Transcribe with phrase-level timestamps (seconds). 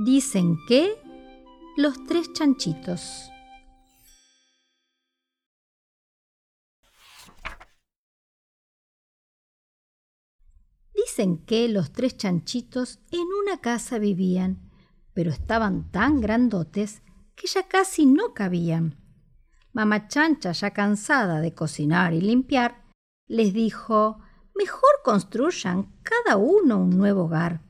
[0.00, 0.94] Dicen que
[1.76, 3.32] los tres chanchitos.
[10.94, 14.70] Dicen que los tres chanchitos en una casa vivían,
[15.14, 17.02] pero estaban tan grandotes
[17.34, 19.02] que ya casi no cabían.
[19.72, 22.84] Mamá Chancha, ya cansada de cocinar y limpiar,
[23.26, 24.20] les dijo,
[24.54, 27.67] mejor construyan cada uno un nuevo hogar.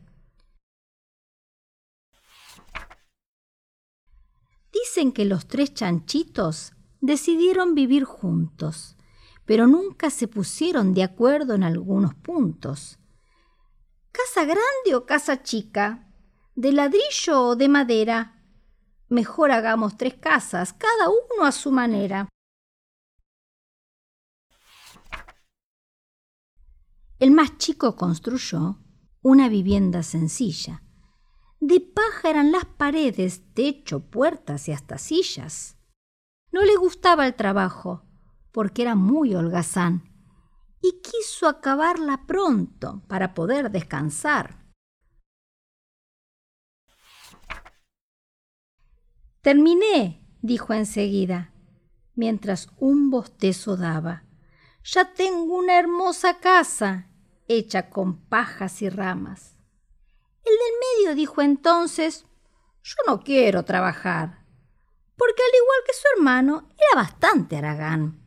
[4.99, 8.97] Que los tres chanchitos decidieron vivir juntos,
[9.45, 12.99] pero nunca se pusieron de acuerdo en algunos puntos.
[14.11, 16.13] ¿Casa grande o casa chica?
[16.57, 18.43] ¿De ladrillo o de madera?
[19.09, 22.29] Mejor hagamos tres casas, cada uno a su manera.
[27.21, 28.81] El más chico construyó
[29.23, 30.83] una vivienda sencilla.
[31.61, 35.77] De paja eran las paredes, techo, puertas y hasta sillas.
[36.53, 38.05] No le gustaba el trabajo,
[38.53, 40.05] porque era muy holgazán,
[40.81, 44.65] y quiso acabarla pronto para poder descansar.
[49.43, 51.53] Terminé, dijo enseguida,
[52.15, 54.25] mientras un bostezo daba.
[54.85, 57.09] Ya tengo una hermosa casa,
[57.49, 59.58] hecha con pajas y ramas.
[60.49, 62.25] El del medio dijo entonces,
[62.83, 64.47] yo no quiero trabajar,
[65.15, 68.25] porque al igual que su hermano era bastante aragán.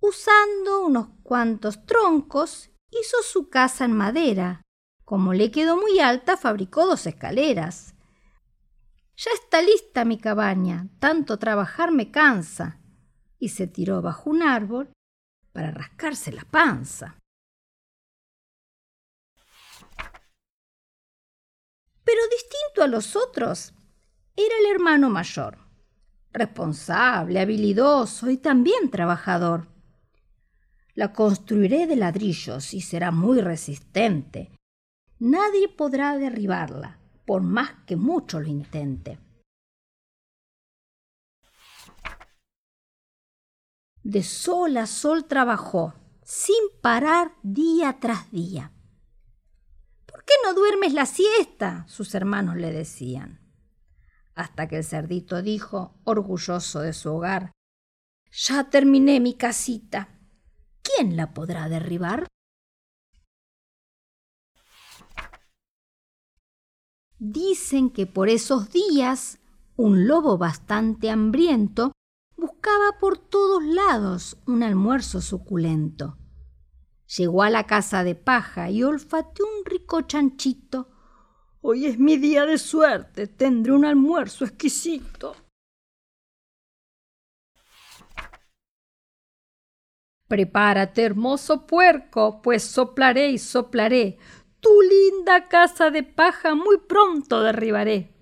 [0.00, 4.62] Usando unos cuantos troncos, hizo su casa en madera.
[5.04, 7.94] Como le quedó muy alta, fabricó dos escaleras.
[9.16, 12.80] Ya está lista mi cabaña, tanto trabajar me cansa.
[13.38, 14.92] Y se tiró bajo un árbol
[15.58, 17.16] para rascarse la panza.
[22.04, 23.74] Pero distinto a los otros,
[24.36, 25.58] era el hermano mayor,
[26.32, 29.66] responsable, habilidoso y también trabajador.
[30.94, 34.52] La construiré de ladrillos y será muy resistente.
[35.18, 39.18] Nadie podrá derribarla, por más que mucho lo intente.
[44.08, 45.92] De sol a sol trabajó,
[46.22, 48.72] sin parar día tras día.
[50.06, 51.84] ¿Por qué no duermes la siesta?
[51.88, 53.38] sus hermanos le decían.
[54.34, 57.52] Hasta que el cerdito dijo, orgulloso de su hogar,
[58.32, 60.08] Ya terminé mi casita
[60.82, 62.28] ¿quién la podrá derribar?
[67.18, 69.38] Dicen que por esos días
[69.76, 71.92] un lobo bastante hambriento
[72.98, 76.18] por todos lados un almuerzo suculento.
[77.16, 80.88] Llegó a la casa de paja y olfateó un rico chanchito.
[81.60, 85.34] Hoy es mi día de suerte, tendré un almuerzo exquisito.
[90.28, 94.18] Prepárate, hermoso puerco, pues soplaré y soplaré.
[94.60, 98.17] Tu linda casa de paja muy pronto derribaré.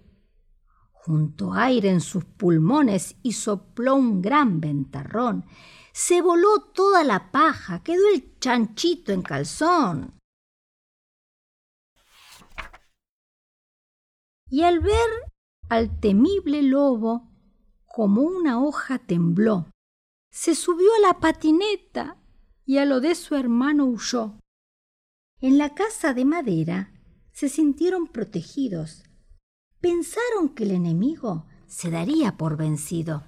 [1.06, 5.44] Junto aire en sus pulmones y sopló un gran ventarrón.
[5.92, 10.18] Se voló toda la paja, quedó el chanchito en calzón.
[14.50, 15.10] Y al ver
[15.68, 17.30] al temible lobo,
[17.86, 19.66] como una hoja tembló
[20.36, 22.18] se subió a la patineta
[22.66, 24.38] y a lo de su hermano huyó.
[25.40, 26.92] En la casa de madera
[27.32, 29.05] se sintieron protegidos.
[29.88, 33.22] Pensaron que el enemigo se daría por vencido.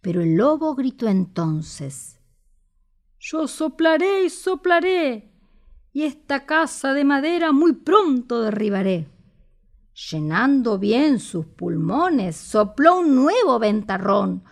[0.00, 2.22] Pero el lobo gritó entonces
[3.20, 5.30] Yo soplaré y soplaré,
[5.92, 9.10] y esta casa de madera muy pronto derribaré.
[10.10, 14.42] Llenando bien sus pulmones, sopló un nuevo ventarrón.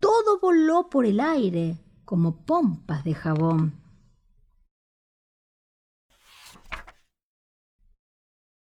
[0.00, 3.79] Todo voló por el aire como pompas de jabón.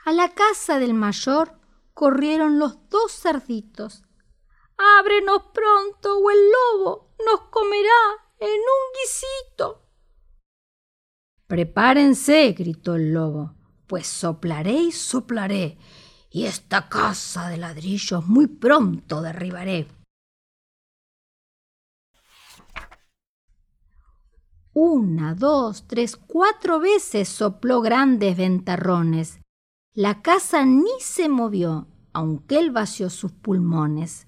[0.10, 1.60] A la casa del mayor
[1.94, 4.02] corrieron los dos cerditos.
[5.00, 7.92] Ábrenos pronto o el lobo nos comerá
[8.40, 9.84] en un guisito.
[11.46, 13.54] Prepárense, gritó el lobo
[13.86, 15.78] pues soplaré y soplaré,
[16.32, 19.88] y esta casa de ladrillos muy pronto derribaré.
[24.74, 29.40] Una, dos, tres, cuatro veces sopló grandes ventarrones.
[30.00, 34.28] La casa ni se movió, aunque él vació sus pulmones.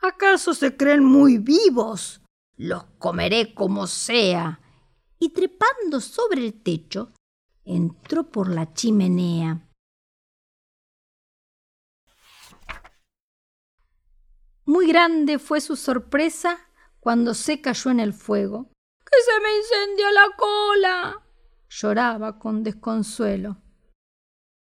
[0.00, 2.22] ¿Acaso se creen muy vivos?
[2.56, 4.58] los comeré como sea.
[5.20, 7.12] Y trepando sobre el techo,
[7.64, 9.68] entró por la chimenea.
[14.64, 16.58] Muy grande fue su sorpresa
[16.98, 18.72] cuando se cayó en el fuego.
[19.04, 21.22] ¡Que se me incendia la cola!
[21.68, 23.62] lloraba con desconsuelo.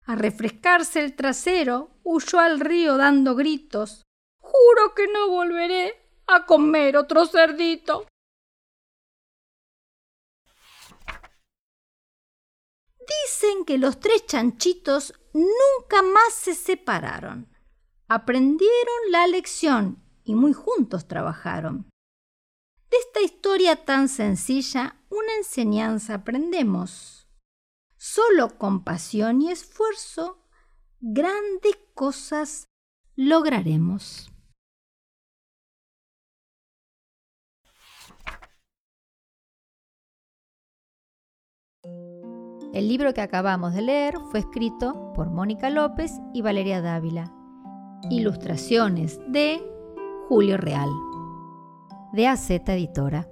[0.05, 4.03] A refrescarse el trasero, huyó al río dando gritos.
[4.39, 5.95] Juro que no volveré
[6.27, 8.07] a comer otro cerdito.
[12.99, 17.47] Dicen que los tres chanchitos nunca más se separaron.
[18.07, 21.89] Aprendieron la lección y muy juntos trabajaron.
[22.89, 27.20] De esta historia tan sencilla, una enseñanza aprendemos.
[28.03, 30.39] Solo con pasión y esfuerzo,
[31.01, 32.67] grandes cosas
[33.15, 34.31] lograremos.
[42.73, 47.31] El libro que acabamos de leer fue escrito por Mónica López y Valeria Dávila.
[48.09, 49.61] Ilustraciones de
[50.27, 50.89] Julio Real.
[52.13, 53.30] De AZ Editora.